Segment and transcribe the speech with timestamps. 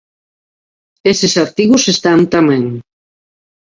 [1.11, 2.63] Eses artigos están tamén.